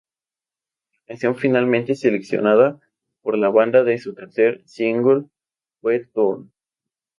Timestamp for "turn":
6.11-6.51